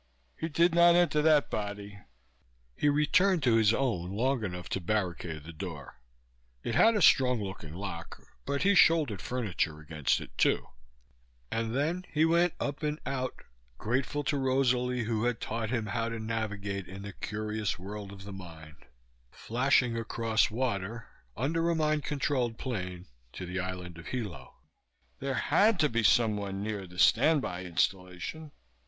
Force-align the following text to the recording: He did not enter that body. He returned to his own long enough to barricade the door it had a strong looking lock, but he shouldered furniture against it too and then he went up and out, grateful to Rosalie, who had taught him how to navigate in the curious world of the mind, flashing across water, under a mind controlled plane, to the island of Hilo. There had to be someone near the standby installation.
He 0.35 0.49
did 0.49 0.73
not 0.73 0.95
enter 0.95 1.21
that 1.21 1.51
body. 1.51 1.99
He 2.75 2.89
returned 2.89 3.43
to 3.43 3.57
his 3.57 3.71
own 3.71 4.09
long 4.09 4.43
enough 4.43 4.67
to 4.69 4.81
barricade 4.81 5.43
the 5.43 5.53
door 5.53 6.01
it 6.63 6.73
had 6.73 6.95
a 6.95 7.03
strong 7.03 7.39
looking 7.39 7.75
lock, 7.75 8.19
but 8.43 8.63
he 8.63 8.73
shouldered 8.73 9.21
furniture 9.21 9.79
against 9.79 10.19
it 10.19 10.35
too 10.39 10.69
and 11.51 11.75
then 11.75 12.03
he 12.11 12.25
went 12.25 12.55
up 12.59 12.81
and 12.81 12.99
out, 13.05 13.43
grateful 13.77 14.23
to 14.23 14.37
Rosalie, 14.39 15.03
who 15.03 15.25
had 15.25 15.39
taught 15.39 15.69
him 15.69 15.85
how 15.85 16.09
to 16.09 16.17
navigate 16.17 16.87
in 16.87 17.03
the 17.03 17.13
curious 17.13 17.77
world 17.77 18.11
of 18.11 18.23
the 18.23 18.33
mind, 18.33 18.77
flashing 19.29 19.95
across 19.95 20.49
water, 20.49 21.09
under 21.37 21.69
a 21.69 21.75
mind 21.75 22.03
controlled 22.03 22.57
plane, 22.57 23.05
to 23.33 23.45
the 23.45 23.59
island 23.59 23.99
of 23.99 24.07
Hilo. 24.07 24.55
There 25.19 25.35
had 25.35 25.79
to 25.81 25.89
be 25.89 26.01
someone 26.01 26.63
near 26.63 26.87
the 26.87 26.97
standby 26.97 27.65
installation. 27.65 28.51